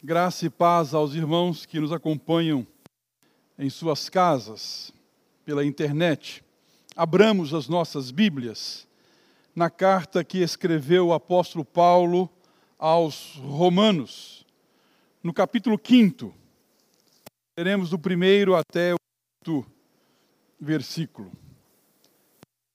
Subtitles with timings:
[0.00, 2.64] Graça e paz aos irmãos que nos acompanham
[3.58, 4.92] em suas casas,
[5.44, 6.44] pela internet.
[6.94, 8.86] Abramos as nossas Bíblias
[9.56, 12.30] na carta que escreveu o apóstolo Paulo
[12.78, 14.46] aos Romanos,
[15.20, 16.32] no capítulo 5.
[17.56, 18.98] Teremos do primeiro até o
[19.44, 19.66] quinto
[20.60, 21.32] versículo.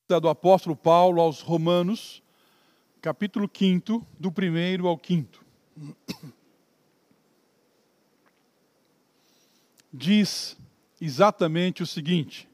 [0.09, 2.21] Do apóstolo Paulo aos Romanos,
[3.01, 5.41] capítulo 5, do primeiro ao quinto.
[9.93, 10.57] Diz
[10.99, 12.49] exatamente o seguinte: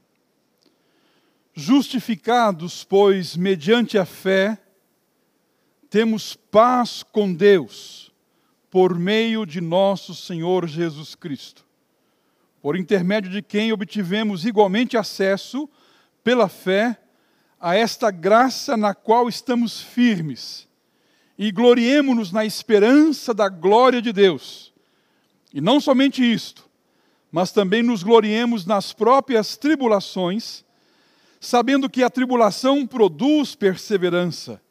[1.53, 4.57] Justificados, pois, mediante a fé,
[5.89, 8.11] temos paz com Deus,
[8.69, 11.65] por meio de nosso Senhor Jesus Cristo,
[12.61, 15.69] por intermédio de quem obtivemos igualmente acesso,
[16.23, 16.99] pela fé,
[17.59, 20.67] a esta graça na qual estamos firmes,
[21.37, 24.73] e gloriemo-nos na esperança da glória de Deus.
[25.53, 26.68] E não somente isto,
[27.31, 30.63] mas também nos gloriemos nas próprias tribulações,
[31.39, 34.61] sabendo que a tribulação produz perseverança,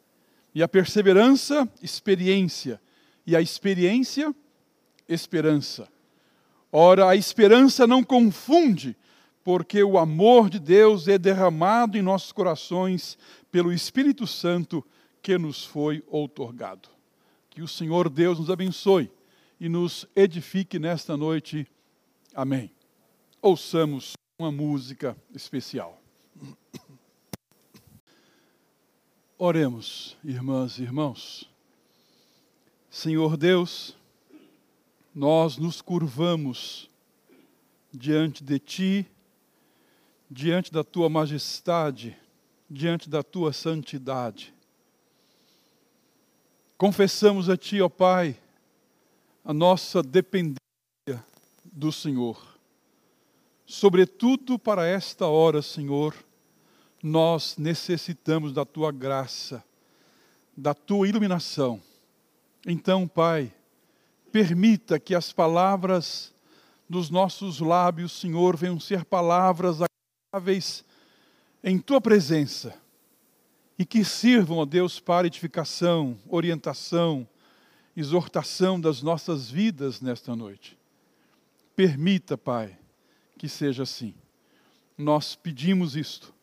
[0.53, 2.81] e a perseverança, experiência,
[3.25, 4.33] e a experiência,
[5.07, 5.87] esperança.
[6.71, 8.95] Ora, a esperança não confunde,
[9.43, 13.17] porque o amor de Deus é derramado em nossos corações
[13.51, 14.85] pelo Espírito Santo
[15.21, 16.89] que nos foi outorgado.
[17.49, 19.09] Que o Senhor Deus nos abençoe
[19.59, 21.67] e nos edifique nesta noite
[22.33, 22.71] Amém.
[23.41, 25.99] Ouçamos uma música especial.
[29.37, 31.49] Oremos, irmãs e irmãos.
[32.89, 33.97] Senhor Deus,
[35.13, 36.89] nós nos curvamos
[37.91, 39.05] diante de Ti,
[40.29, 42.15] diante da Tua majestade,
[42.69, 44.53] diante da Tua santidade.
[46.77, 48.39] Confessamos a Ti, ó Pai,
[49.43, 50.58] a nossa dependência
[51.71, 52.59] do Senhor.
[53.65, 56.15] Sobretudo para esta hora, Senhor,
[57.03, 59.63] nós necessitamos da tua graça,
[60.57, 61.81] da tua iluminação.
[62.65, 63.53] Então, Pai,
[64.31, 66.33] permita que as palavras
[66.89, 70.83] dos nossos lábios, Senhor, venham ser palavras agradáveis
[71.63, 72.75] em tua presença
[73.77, 77.27] e que sirvam, ó Deus, para edificação, orientação,
[77.95, 80.78] exortação das nossas vidas nesta noite.
[81.79, 82.77] Permita, Pai,
[83.37, 84.13] que seja assim.
[84.97, 86.35] Nós pedimos isto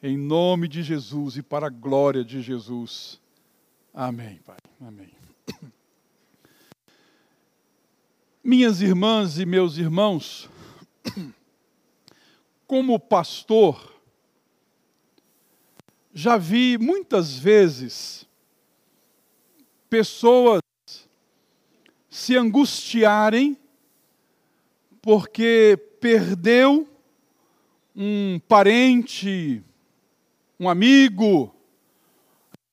[0.00, 3.20] em nome de Jesus e para a glória de Jesus.
[3.92, 4.56] Amém, Pai.
[4.80, 5.10] Amém.
[8.40, 10.48] Minhas irmãs e meus irmãos,
[12.64, 14.00] como pastor,
[16.14, 18.28] já vi muitas vezes
[19.90, 20.60] pessoas
[22.08, 23.58] se angustiarem
[25.02, 26.88] porque perdeu
[27.94, 29.62] um parente,
[30.58, 31.54] um amigo,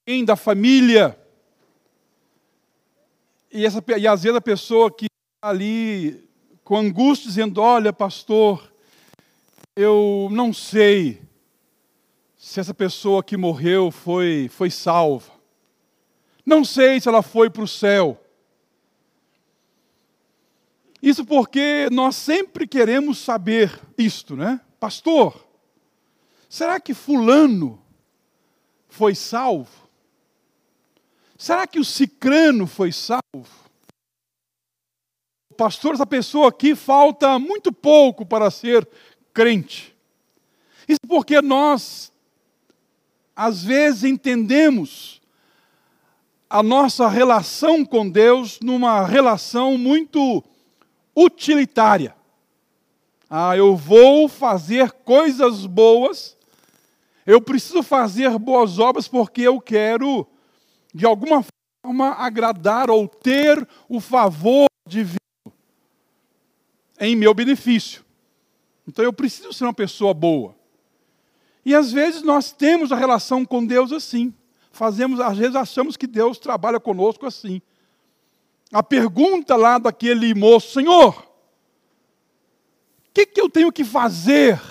[0.08, 1.20] alguém da família.
[3.52, 6.28] E, essa, e às vezes a pessoa que está ali
[6.64, 8.72] com angústia dizendo: Olha, pastor,
[9.76, 11.22] eu não sei
[12.38, 15.34] se essa pessoa que morreu foi, foi salva.
[16.46, 18.22] Não sei se ela foi para o céu.
[21.02, 24.60] Isso porque nós sempre queremos saber isto, né?
[24.80, 25.46] Pastor,
[26.50, 27.82] será que Fulano
[28.88, 29.90] foi salvo?
[31.38, 33.66] Será que o Cicrano foi salvo?
[35.58, 38.88] Pastor, essa pessoa aqui falta muito pouco para ser
[39.34, 39.96] crente.
[40.88, 42.12] Isso porque nós,
[43.36, 45.22] às vezes, entendemos
[46.50, 50.44] a nossa relação com Deus numa relação muito
[51.16, 52.16] utilitária.
[53.30, 56.38] Ah, eu vou fazer coisas boas,
[57.26, 60.28] eu preciso fazer boas obras porque eu quero,
[60.94, 61.44] de alguma
[61.84, 65.18] forma, agradar ou ter o favor divino
[67.00, 68.06] em meu benefício.
[68.88, 70.56] Então eu preciso ser uma pessoa boa.
[71.66, 74.32] E às vezes nós temos a relação com Deus assim.
[74.72, 77.62] Fazemos, às vezes achamos que Deus trabalha conosco assim
[78.72, 84.62] a pergunta lá daquele moço: Senhor, o que, que eu tenho que fazer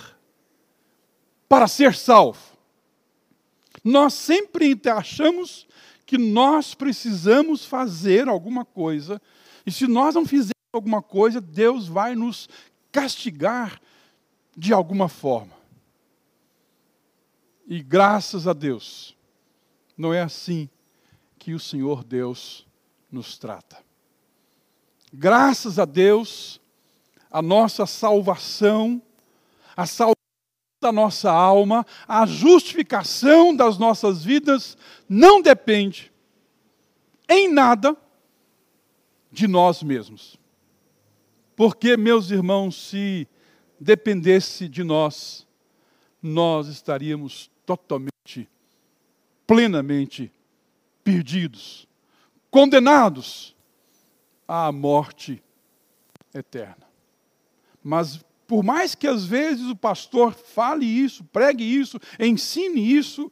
[1.48, 2.40] para ser salvo?
[3.82, 5.66] Nós sempre achamos
[6.06, 9.20] que nós precisamos fazer alguma coisa,
[9.66, 12.48] e se nós não fizermos alguma coisa, Deus vai nos
[12.92, 13.80] castigar
[14.56, 15.54] de alguma forma.
[17.66, 19.16] E graças a Deus,
[19.96, 20.68] não é assim
[21.38, 22.66] que o Senhor Deus
[23.14, 23.78] nos trata.
[25.12, 26.60] Graças a Deus,
[27.30, 29.00] a nossa salvação,
[29.76, 30.14] a salvação
[30.82, 34.76] da nossa alma, a justificação das nossas vidas
[35.08, 36.12] não depende
[37.28, 37.96] em nada
[39.30, 40.36] de nós mesmos.
[41.54, 43.28] Porque, meus irmãos, se
[43.78, 45.46] dependesse de nós,
[46.20, 48.48] nós estaríamos totalmente,
[49.46, 50.32] plenamente
[51.04, 51.86] perdidos,
[52.54, 53.52] condenados
[54.46, 55.42] à morte
[56.32, 56.86] eterna.
[57.82, 63.28] Mas por mais que às vezes o pastor fale isso, pregue isso, ensine isso,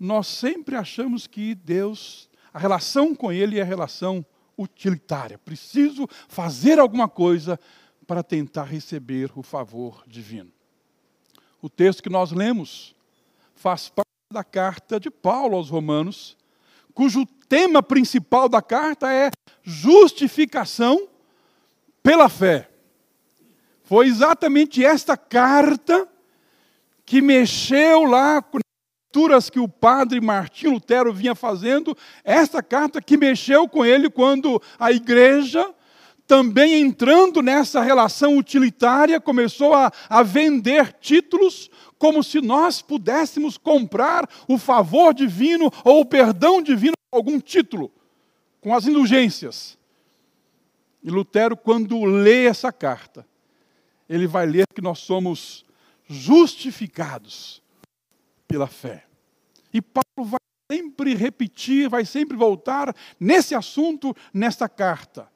[0.00, 4.24] nós sempre achamos que Deus, a relação com Ele é a relação
[4.56, 5.36] utilitária.
[5.36, 7.60] Preciso fazer alguma coisa
[8.06, 10.50] para tentar receber o favor divino.
[11.60, 12.96] O texto que nós lemos
[13.54, 16.34] faz parte da carta de Paulo aos Romanos,
[16.94, 19.30] cujo tema principal da carta é
[19.62, 21.08] justificação
[22.02, 22.70] pela fé.
[23.82, 26.08] Foi exatamente esta carta
[27.04, 28.58] que mexeu lá com
[29.14, 34.60] leituras que o padre Martim Lutero vinha fazendo, esta carta que mexeu com ele quando
[34.78, 35.72] a igreja,
[36.34, 44.28] também entrando nessa relação utilitária, começou a, a vender títulos como se nós pudéssemos comprar
[44.48, 47.88] o favor divino ou o perdão divino com algum título,
[48.60, 49.78] com as indulgências.
[51.04, 53.24] E Lutero, quando lê essa carta,
[54.08, 55.64] ele vai ler que nós somos
[56.08, 57.62] justificados
[58.48, 59.04] pela fé.
[59.72, 65.32] E Paulo vai sempre repetir, vai sempre voltar nesse assunto, nesta carta.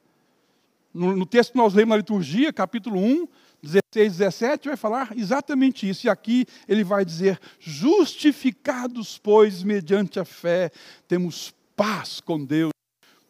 [0.98, 3.28] No, no texto que nós lemos na liturgia, capítulo 1,
[3.62, 6.06] 16, 17, vai falar exatamente isso.
[6.06, 10.72] E aqui ele vai dizer: Justificados, pois, mediante a fé,
[11.06, 12.72] temos paz com Deus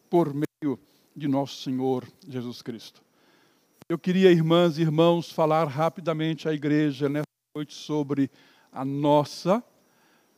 [0.09, 0.79] por meio
[1.15, 3.03] de nosso Senhor Jesus Cristo.
[3.87, 7.25] Eu queria, irmãs e irmãos, falar rapidamente à igreja nessa
[7.55, 8.31] noite sobre
[8.71, 9.63] a nossa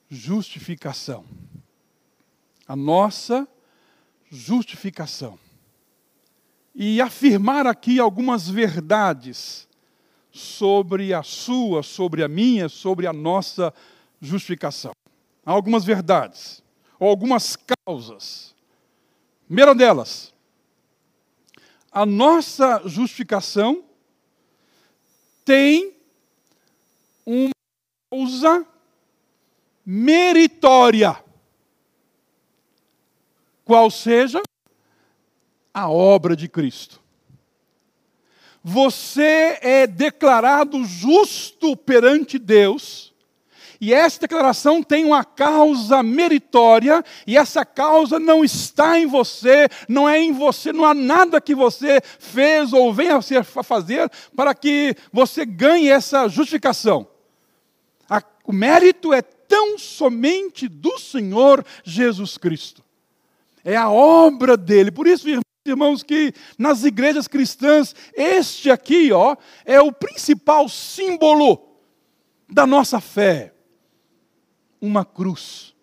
[0.09, 1.25] justificação.
[2.67, 3.47] A nossa
[4.29, 5.39] justificação.
[6.73, 9.67] E afirmar aqui algumas verdades
[10.31, 13.73] sobre a sua, sobre a minha, sobre a nossa
[14.21, 14.91] justificação.
[15.45, 16.63] Algumas verdades,
[16.99, 18.55] ou algumas causas.
[19.47, 20.33] Primeira delas,
[21.91, 23.83] a nossa justificação
[25.43, 25.93] tem
[27.25, 27.51] uma
[28.09, 28.65] causa
[29.85, 31.21] meritória,
[33.65, 34.41] qual seja
[35.73, 36.99] a obra de Cristo.
[38.63, 43.11] Você é declarado justo perante Deus
[43.81, 50.07] e essa declaração tem uma causa meritória, e essa causa não está em você, não
[50.07, 54.95] é em você, não há nada que você fez ou venha a fazer para que
[55.11, 57.07] você ganhe essa justificação.
[58.45, 62.83] O mérito é tão somente do Senhor Jesus Cristo.
[63.63, 64.91] É a obra dele.
[64.91, 65.27] Por isso,
[65.69, 71.61] irmãos, que nas igrejas cristãs, este aqui, ó, é o principal símbolo
[72.49, 73.53] da nossa fé
[74.81, 75.75] uma cruz.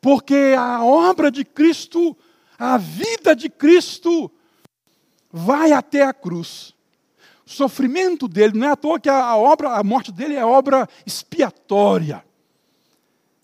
[0.00, 2.16] Porque a obra de Cristo,
[2.58, 4.30] a vida de Cristo,
[5.30, 6.74] vai até a cruz.
[7.46, 10.88] O sofrimento dele, não é à toa que a obra, a morte dele é obra
[11.06, 12.24] expiatória.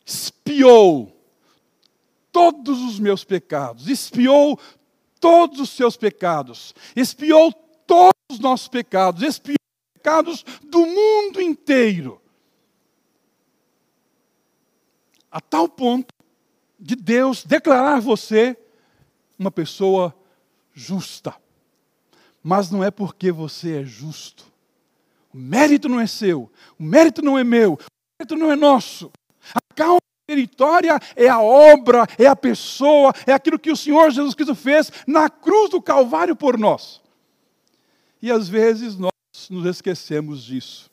[0.04, 1.14] Espiou
[2.30, 4.58] todos os meus pecados, espiou
[5.24, 7.50] todos os seus pecados, espiou
[7.86, 12.20] todos os nossos pecados, espiou os pecados do mundo inteiro.
[15.34, 16.14] a tal ponto
[16.78, 18.56] de Deus declarar você
[19.36, 20.14] uma pessoa
[20.72, 21.34] justa.
[22.40, 24.44] Mas não é porque você é justo.
[25.32, 27.78] O mérito não é seu, o mérito não é meu, o
[28.16, 29.10] mérito não é nosso.
[29.52, 34.34] A causa meritória é a obra, é a pessoa, é aquilo que o Senhor Jesus
[34.34, 37.00] Cristo fez na cruz do Calvário por nós.
[38.20, 39.12] E às vezes nós
[39.50, 40.90] nos esquecemos disso.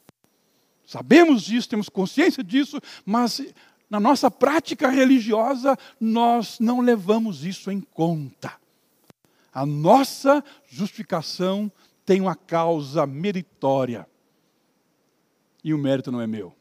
[0.86, 3.42] Sabemos disso, temos consciência disso, mas
[3.90, 8.54] na nossa prática religiosa, nós não levamos isso em conta.
[9.54, 11.70] A nossa justificação
[12.06, 14.08] tem uma causa meritória.
[15.64, 16.56] E o mérito não é meu.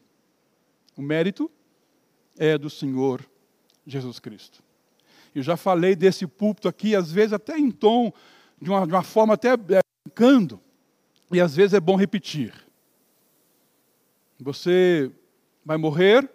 [0.95, 1.49] O mérito
[2.41, 3.23] é do Senhor
[3.85, 4.63] Jesus Cristo.
[5.33, 8.11] Eu já falei desse púlpito aqui, às vezes até em tom,
[8.59, 10.59] de uma, de uma forma até é, brincando,
[11.31, 12.51] e às vezes é bom repetir.
[14.39, 15.11] Você
[15.63, 16.27] vai morrer,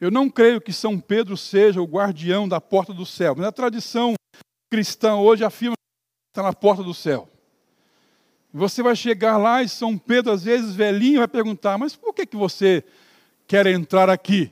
[0.00, 3.52] eu não creio que São Pedro seja o guardião da porta do céu, mas a
[3.52, 4.14] tradição
[4.70, 5.74] cristã hoje afirma
[6.30, 7.28] está na porta do céu.
[8.50, 12.24] Você vai chegar lá e São Pedro, às vezes velhinho, vai perguntar: Mas por que,
[12.24, 12.82] que você
[13.52, 14.50] quer entrar aqui?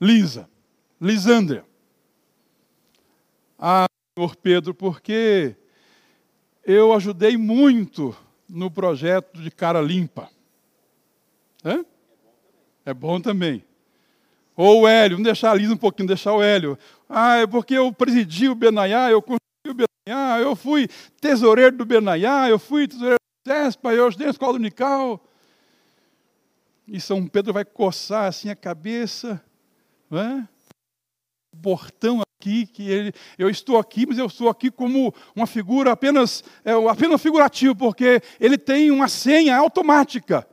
[0.00, 0.48] Lisa,
[0.98, 1.66] Lisandra.
[3.58, 3.84] Ah,
[4.16, 5.54] senhor Pedro, porque
[6.64, 8.16] eu ajudei muito
[8.48, 10.30] no projeto de cara limpa.
[11.62, 11.84] Hã?
[12.86, 13.62] É bom também.
[14.56, 16.78] Ou o Hélio, vamos deixar a Lisa um pouquinho, deixar o Hélio.
[17.06, 20.88] Ah, é porque eu presidi o Benaiá, eu construí o Benaiá, eu fui
[21.20, 25.22] tesoureiro do Benaiá, eu fui tesoureiro do CESPA, eu ajudei a escola unical.
[26.86, 29.42] E São Pedro vai coçar assim a cabeça,
[30.12, 30.46] é?
[31.52, 35.92] O portão aqui, que ele, eu estou aqui, mas eu estou aqui como uma figura
[35.92, 40.46] apenas, é, apenas figurativo, porque ele tem uma senha automática.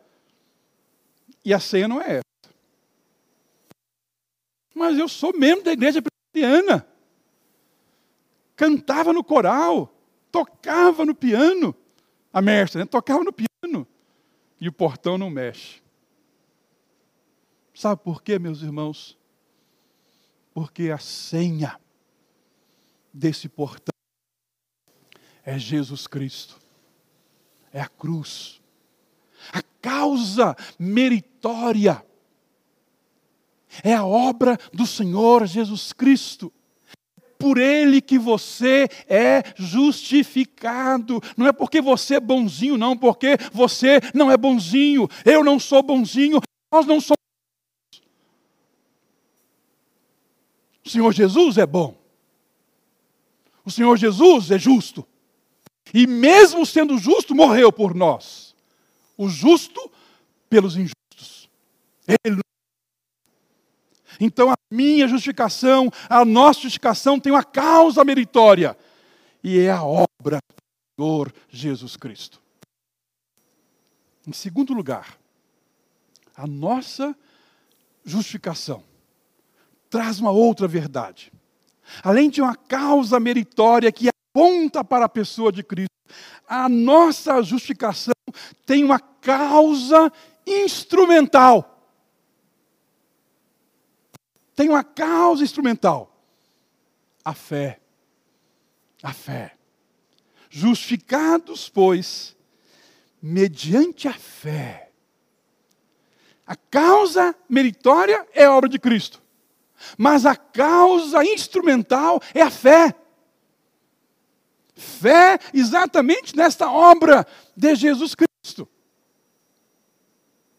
[1.43, 2.53] E a senha não é essa.
[4.73, 6.87] Mas eu sou membro da igreja presbiteriana.
[8.55, 9.93] Cantava no coral,
[10.31, 11.75] tocava no piano.
[12.31, 12.85] A mestra, né?
[12.85, 13.85] Tocava no piano.
[14.59, 15.81] E o portão não mexe.
[17.73, 19.17] Sabe por quê, meus irmãos?
[20.53, 21.79] Porque a senha
[23.13, 23.93] desse portão
[25.43, 26.59] é Jesus Cristo.
[27.73, 28.61] É a cruz.
[29.51, 32.05] A causa meritória
[33.83, 36.51] é a obra do Senhor Jesus Cristo.
[37.39, 41.19] Por Ele que você é justificado.
[41.35, 45.07] Não é porque você é bonzinho, não, porque você não é bonzinho.
[45.25, 46.39] Eu não sou bonzinho,
[46.71, 47.15] nós não somos.
[50.85, 51.99] O Senhor Jesus é bom.
[53.63, 55.07] O Senhor Jesus é justo.
[55.93, 58.55] E mesmo sendo justo, morreu por nós.
[59.17, 59.91] O justo
[60.49, 61.49] pelos injustos.
[62.23, 62.41] Ele
[64.19, 68.77] então a minha justificação, a nossa justificação tem uma causa meritória.
[69.43, 72.39] E é a obra do Senhor Jesus Cristo.
[74.27, 75.17] Em segundo lugar,
[76.35, 77.17] a nossa
[78.05, 78.83] justificação
[79.91, 81.31] traz uma outra verdade.
[82.01, 85.91] Além de uma causa meritória que aponta para a pessoa de Cristo,
[86.47, 88.13] a nossa justificação
[88.65, 90.11] tem uma causa
[90.47, 91.71] instrumental
[94.61, 96.23] tem uma causa instrumental:
[97.23, 97.79] a fé.
[99.01, 99.57] A fé.
[100.49, 102.35] Justificados, pois,
[103.21, 104.91] mediante a fé.
[106.45, 109.20] A causa meritória é a obra de Cristo,
[109.97, 112.95] mas a causa instrumental é a fé.
[114.75, 118.67] Fé exatamente nesta obra de Jesus Cristo.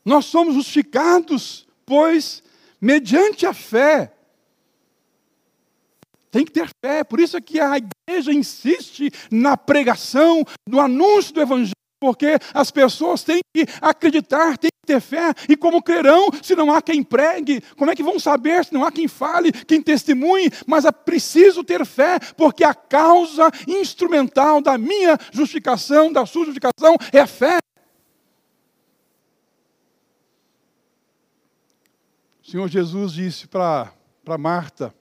[0.04, 2.42] Nós somos justificados, pois
[2.80, 4.12] mediante a fé.
[6.30, 11.34] Tem que ter fé, por isso é que a igreja insiste na pregação, no anúncio
[11.34, 16.56] do evangelho, porque as pessoas têm que acreditar, têm ter fé, e como crerão se
[16.56, 17.60] não há quem pregue?
[17.76, 20.50] Como é que vão saber se não há quem fale, quem testemunhe?
[20.66, 26.96] Mas é preciso ter fé, porque a causa instrumental da minha justificação, da sua justificação,
[27.12, 27.58] é a fé.
[32.42, 33.92] Senhor Jesus disse para
[34.36, 34.92] Marta: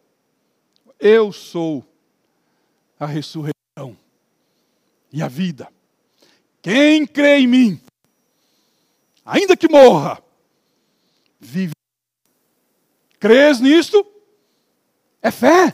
[0.99, 1.83] Eu sou
[2.99, 3.97] a ressurreição
[5.11, 5.67] e a vida.
[6.61, 7.81] Quem crê em mim,
[9.31, 10.21] ainda que morra,
[11.39, 11.71] vive.
[13.17, 14.05] Crês nisto?
[15.21, 15.71] É fé.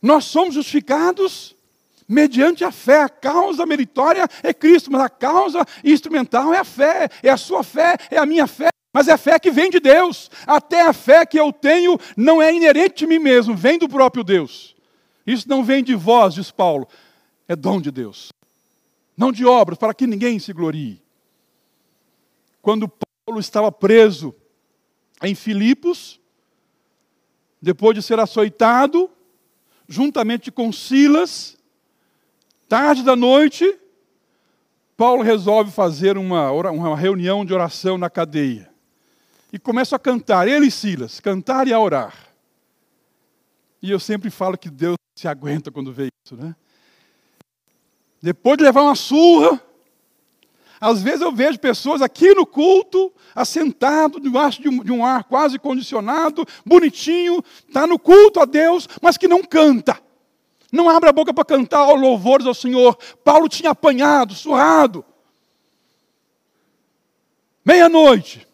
[0.00, 1.54] Nós somos justificados
[2.08, 3.02] mediante a fé.
[3.02, 7.08] A causa meritória é Cristo, mas a causa instrumental é a fé.
[7.22, 8.70] É a sua fé, é a minha fé.
[8.92, 10.30] Mas é a fé que vem de Deus.
[10.46, 14.24] Até a fé que eu tenho não é inerente de mim mesmo, vem do próprio
[14.24, 14.74] Deus.
[15.26, 16.88] Isso não vem de vós, diz Paulo,
[17.46, 18.30] é dom de Deus.
[19.16, 21.02] Não de obras, para que ninguém se glorie.
[22.62, 24.34] Quando Paulo estava preso
[25.22, 26.20] em Filipos,
[27.60, 29.10] depois de ser açoitado,
[29.88, 31.56] juntamente com Silas,
[32.68, 33.78] tarde da noite,
[34.96, 38.70] Paulo resolve fazer uma, uma reunião de oração na cadeia
[39.52, 42.28] e começam a cantar, ele e Silas, cantar e a orar.
[43.82, 46.54] E eu sempre falo que Deus se aguenta quando vê isso, né?
[48.22, 49.60] Depois de levar uma surra,
[50.80, 55.24] às vezes eu vejo pessoas aqui no culto, assentado debaixo de um, de um ar
[55.24, 60.00] quase condicionado, bonitinho, está no culto a Deus, mas que não canta.
[60.72, 62.96] Não abre a boca para cantar louvores ao Senhor.
[63.22, 65.04] Paulo tinha apanhado, surrado.
[67.64, 68.48] Meia-noite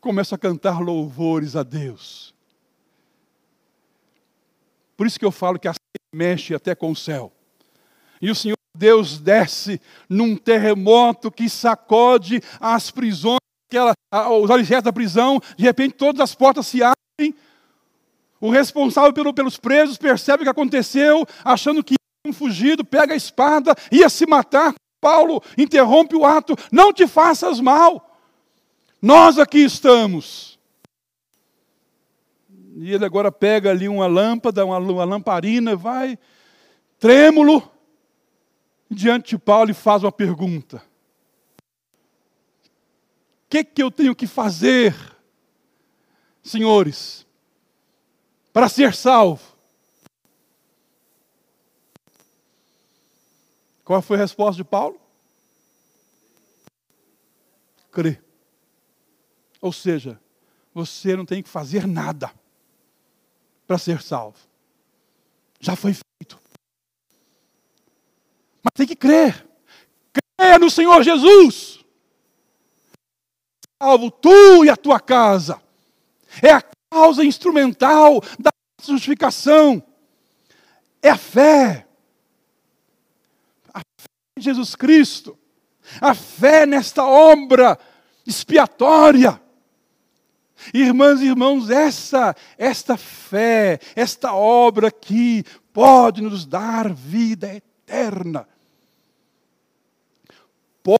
[0.00, 2.34] começa a cantar louvores a Deus.
[4.96, 5.74] Por isso que eu falo que a
[6.12, 7.32] mexe até com o céu.
[8.20, 13.92] E o Senhor Deus desce num terremoto que sacode as prisões, aquela,
[14.38, 17.34] os alicerces da prisão, de repente todas as portas se abrem.
[18.40, 23.16] O responsável pelo, pelos presos percebe o que aconteceu, achando que um fugido, pega a
[23.16, 24.72] espada, ia se matar.
[25.00, 28.16] Paulo interrompe o ato, não te faças mal.
[29.02, 30.56] Nós aqui estamos.
[32.76, 36.16] E ele agora pega ali uma lâmpada, uma, uma lamparina, vai
[37.00, 37.77] trêmulo
[38.90, 40.82] diante de Paulo e faz uma pergunta:
[43.44, 44.94] O que, que eu tenho que fazer,
[46.42, 47.26] senhores,
[48.52, 49.56] para ser salvo?
[53.84, 55.00] Qual foi a resposta de Paulo?
[57.90, 58.22] Crer.
[59.60, 60.20] Ou seja,
[60.74, 62.30] você não tem que fazer nada
[63.66, 64.38] para ser salvo.
[65.58, 65.94] Já foi.
[68.68, 69.46] Mas tem que crer.
[70.38, 71.84] Creia no Senhor Jesus.
[73.82, 75.60] Salvo tu e a tua casa.
[76.42, 78.50] É a causa instrumental da
[78.84, 79.82] justificação.
[81.00, 81.86] É a fé.
[83.72, 85.38] A fé em Jesus Cristo.
[86.00, 87.78] A fé nesta obra
[88.26, 89.40] expiatória.
[90.74, 98.46] Irmãs e irmãos, essa esta fé, esta obra aqui pode nos dar vida eterna.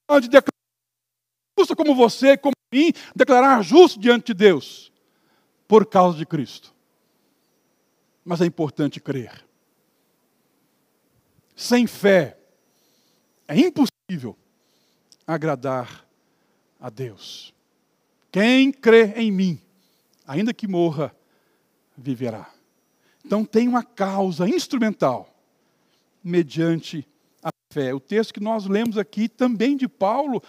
[0.06, 0.52] Pode declarar
[1.58, 4.92] justo como você, como mim, declarar justo diante de Deus
[5.66, 6.74] por causa de Cristo.
[8.24, 9.44] Mas é importante crer.
[11.56, 12.38] Sem fé
[13.46, 14.36] é impossível
[15.26, 16.06] agradar
[16.78, 17.54] a Deus.
[18.30, 19.60] Quem crê em mim,
[20.26, 21.14] ainda que morra,
[21.96, 22.52] viverá.
[23.24, 25.34] Então tem uma causa instrumental
[26.22, 27.08] mediante
[27.70, 27.92] fé.
[27.92, 30.42] O texto que nós lemos aqui também de Paulo,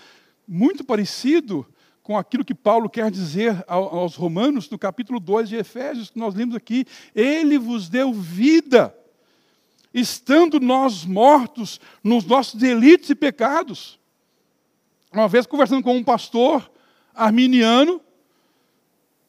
[0.47, 1.67] muito parecido
[2.01, 6.33] com aquilo que Paulo quer dizer aos romanos no capítulo 2 de Efésios, que nós
[6.33, 8.95] lemos aqui, ele vos deu vida,
[9.93, 13.99] estando nós mortos nos nossos delitos e pecados.
[15.11, 16.71] Uma vez conversando com um pastor,
[17.13, 17.99] arminiano,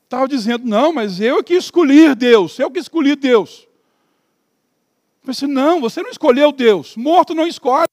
[0.04, 3.66] estava dizendo: não, mas eu que escolhi Deus, eu que escolhi Deus.
[5.30, 7.88] Eu disse: não, você não escolheu Deus, morto não escolhe,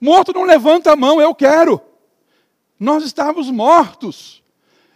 [0.00, 1.80] morto não levanta a mão, eu quero.
[2.78, 4.42] Nós estávamos mortos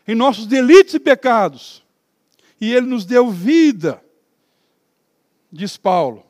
[0.09, 1.85] em nossos delitos e pecados,
[2.61, 4.05] e Ele nos deu vida,
[5.53, 6.30] diz Paulo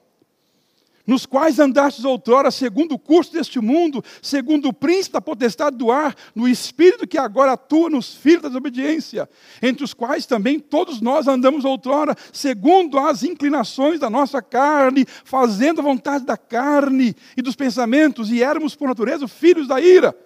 [1.06, 5.90] nos quais andastes outrora, segundo o curso deste mundo, segundo o príncipe da potestade do
[5.90, 9.28] ar, no espírito que agora atua nos filhos da desobediência,
[9.62, 15.80] entre os quais também todos nós andamos outrora, segundo as inclinações da nossa carne, fazendo
[15.80, 20.16] a vontade da carne e dos pensamentos, e éramos por natureza filhos da ira,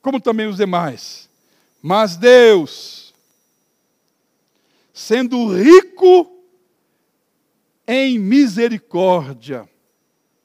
[0.00, 1.28] como também os demais.
[1.82, 3.12] Mas Deus,
[4.94, 6.32] sendo rico
[7.86, 9.68] em misericórdia,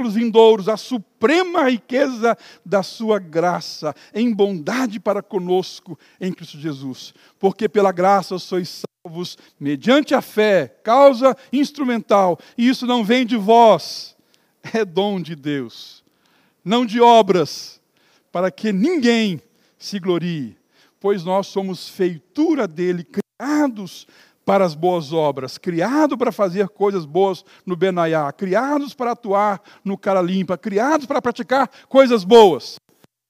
[0.00, 7.12] séculos vindouros a suprema riqueza da sua graça, em bondade para conosco em Cristo Jesus.
[7.38, 13.36] Porque pela graça sois salvos mediante a fé, causa instrumental, e isso não vem de
[13.36, 14.16] vós,
[14.72, 16.02] é dom de Deus,
[16.64, 17.80] não de obras,
[18.32, 19.42] para que ninguém
[19.78, 20.56] se glorie,
[20.98, 24.06] pois nós somos feitura dele, criados
[24.50, 29.96] para as boas obras, criado para fazer coisas boas no Benaiá, criados para atuar no
[29.96, 32.80] cara limpa, criados para praticar coisas boas.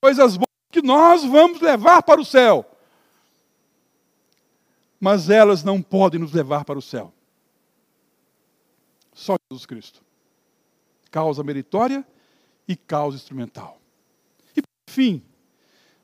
[0.00, 2.64] Coisas boas que nós vamos levar para o céu.
[4.98, 7.12] Mas elas não podem nos levar para o céu.
[9.12, 10.00] Só Jesus Cristo.
[11.10, 12.02] Causa meritória
[12.66, 13.78] e causa instrumental.
[14.56, 15.22] E por fim,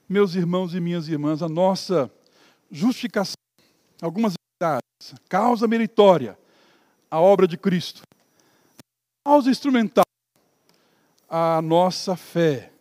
[0.07, 2.13] meus irmãos e minhas irmãs, a nossa
[2.71, 3.33] justificação,
[4.03, 4.37] algumas
[5.29, 6.39] causa meritória,
[7.11, 8.03] a obra de Cristo.
[9.25, 10.05] Causa instrumental,
[11.29, 12.73] a nossa fé.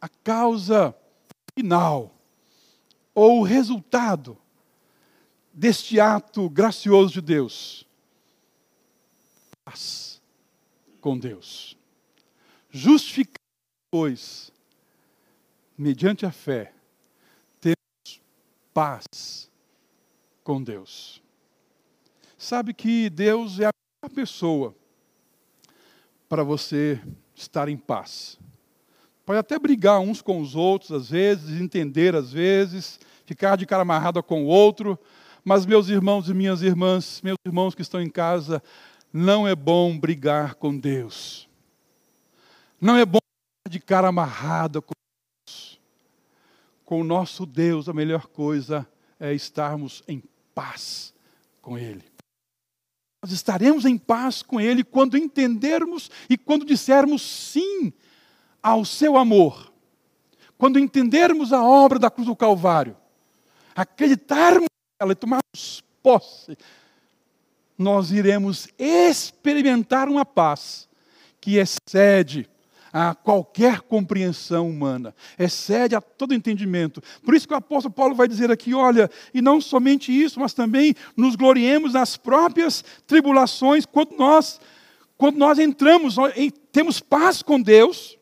[0.00, 0.94] A causa
[1.56, 2.12] final,
[3.14, 4.36] ou o resultado
[5.52, 7.86] deste ato gracioso de Deus.
[9.64, 10.20] Paz
[11.00, 11.76] com Deus.
[12.68, 13.36] Justificados,
[13.90, 14.52] pois,
[15.78, 16.72] mediante a fé,
[17.60, 18.20] temos
[18.74, 19.48] paz
[20.42, 21.21] com Deus.
[22.42, 24.74] Sabe que Deus é a melhor pessoa
[26.28, 27.00] para você
[27.36, 28.36] estar em paz.
[29.24, 33.82] Pode até brigar uns com os outros, às vezes, entender às vezes, ficar de cara
[33.82, 34.98] amarrada com o outro,
[35.44, 38.60] mas meus irmãos e minhas irmãs, meus irmãos que estão em casa,
[39.12, 41.48] não é bom brigar com Deus.
[42.80, 44.94] Não é bom ficar de cara amarrada com
[45.46, 45.80] Deus.
[46.84, 48.84] Com o nosso Deus, a melhor coisa
[49.20, 50.20] é estarmos em
[50.52, 51.14] paz
[51.60, 52.11] com Ele.
[53.22, 57.92] Nós estaremos em paz com Ele quando entendermos e quando dissermos sim
[58.60, 59.72] ao seu amor.
[60.58, 62.96] Quando entendermos a obra da cruz do Calvário,
[63.76, 64.68] acreditarmos
[65.00, 66.58] nela e tomarmos posse,
[67.78, 70.88] nós iremos experimentar uma paz
[71.40, 72.48] que excede
[72.92, 77.02] a qualquer compreensão humana, excede a todo entendimento.
[77.24, 80.52] Por isso que o apóstolo Paulo vai dizer aqui: olha, e não somente isso, mas
[80.52, 84.60] também nos gloriemos nas próprias tribulações, quando nós,
[85.16, 86.16] quando nós entramos,
[86.70, 88.18] temos paz com Deus,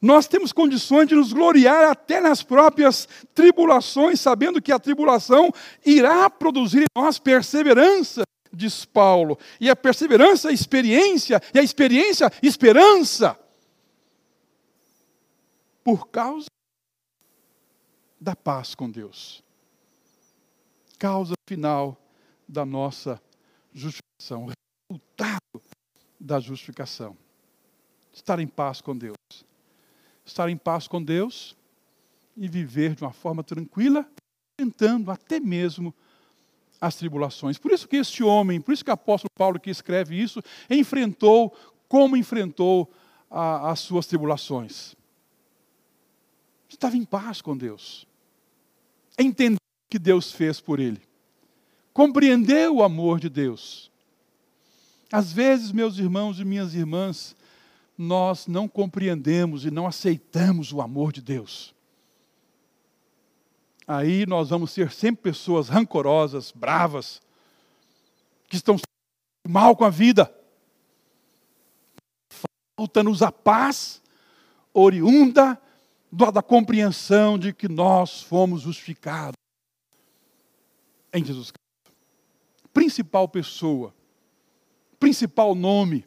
[0.00, 5.52] nós temos condições de nos gloriar até nas próprias tribulações, sabendo que a tribulação
[5.84, 9.38] irá produzir em nós perseverança, diz Paulo.
[9.60, 13.38] E a perseverança, experiência, e a experiência, esperança
[15.82, 16.46] por causa
[18.20, 19.42] da paz com Deus.
[20.98, 21.96] Causa final
[22.46, 23.20] da nossa
[23.72, 24.52] justificação,
[24.90, 25.62] resultado
[26.18, 27.16] da justificação.
[28.12, 29.16] Estar em paz com Deus.
[30.24, 31.56] Estar em paz com Deus
[32.36, 34.06] e viver de uma forma tranquila,
[34.56, 35.94] tentando até mesmo
[36.80, 37.58] as tribulações.
[37.58, 41.54] Por isso que este homem, por isso que o apóstolo Paulo que escreve isso, enfrentou
[41.88, 42.90] como enfrentou
[43.30, 44.96] a, as suas tribulações
[46.74, 48.06] estava em paz com Deus.
[49.18, 51.00] Entendeu o que Deus fez por ele.
[51.92, 53.90] Compreendeu o amor de Deus.
[55.12, 57.34] Às vezes, meus irmãos e minhas irmãs,
[57.98, 61.74] nós não compreendemos e não aceitamos o amor de Deus.
[63.92, 67.20] Aí nós vamos ser sempre pessoas rancorosas, bravas,
[68.48, 68.76] que estão
[69.48, 70.32] mal com a vida.
[72.78, 74.00] Falta-nos a paz
[74.72, 75.60] oriunda
[76.12, 79.34] da compreensão de que nós fomos justificados
[81.12, 81.98] em Jesus Cristo.
[82.72, 83.92] Principal pessoa,
[85.00, 86.06] principal nome,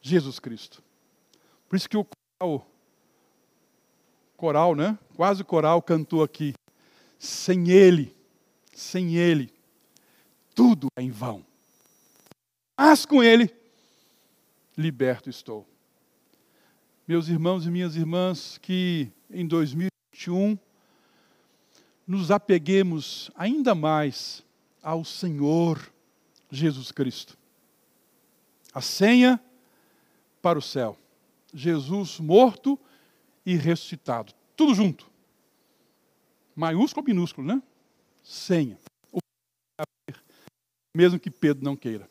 [0.00, 0.82] Jesus Cristo.
[1.68, 2.06] Por isso que o
[2.40, 2.66] coral,
[4.38, 4.98] coral, né?
[5.18, 6.54] Quase coral cantou aqui.
[7.18, 8.16] Sem Ele,
[8.72, 9.52] sem Ele,
[10.54, 11.44] tudo é em vão.
[12.78, 13.52] Mas com Ele,
[14.76, 15.66] liberto estou
[17.08, 20.58] meus irmãos e minhas irmãs, que em 2021
[22.06, 24.44] nos apeguemos ainda mais
[24.82, 25.90] ao Senhor
[26.50, 27.36] Jesus Cristo.
[28.74, 29.42] A senha
[30.42, 30.98] para o céu.
[31.52, 32.78] Jesus morto
[33.44, 34.34] e ressuscitado.
[34.54, 35.07] Tudo junto.
[36.58, 37.62] Maiúsculo ou minúsculo, né?
[38.24, 38.76] Senha.
[40.96, 42.10] Mesmo que Pedro não queira.